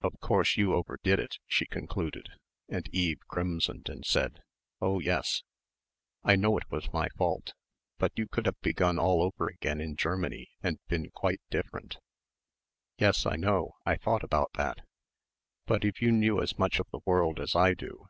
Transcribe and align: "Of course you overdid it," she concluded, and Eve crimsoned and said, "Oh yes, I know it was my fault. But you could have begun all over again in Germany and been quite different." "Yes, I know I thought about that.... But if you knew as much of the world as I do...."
"Of 0.00 0.18
course 0.18 0.56
you 0.56 0.74
overdid 0.74 1.20
it," 1.20 1.38
she 1.46 1.66
concluded, 1.66 2.30
and 2.68 2.88
Eve 2.92 3.20
crimsoned 3.28 3.88
and 3.88 4.04
said, 4.04 4.42
"Oh 4.80 4.98
yes, 4.98 5.44
I 6.24 6.34
know 6.34 6.58
it 6.58 6.68
was 6.68 6.92
my 6.92 7.08
fault. 7.10 7.52
But 7.96 8.10
you 8.16 8.26
could 8.26 8.44
have 8.46 8.60
begun 8.60 8.98
all 8.98 9.22
over 9.22 9.46
again 9.46 9.80
in 9.80 9.94
Germany 9.94 10.50
and 10.64 10.84
been 10.88 11.10
quite 11.12 11.42
different." 11.48 11.98
"Yes, 12.98 13.24
I 13.24 13.36
know 13.36 13.76
I 13.86 13.96
thought 13.98 14.24
about 14.24 14.50
that.... 14.54 14.80
But 15.66 15.84
if 15.84 16.02
you 16.02 16.10
knew 16.10 16.42
as 16.42 16.58
much 16.58 16.80
of 16.80 16.90
the 16.90 16.98
world 17.04 17.38
as 17.38 17.54
I 17.54 17.74
do...." 17.74 18.08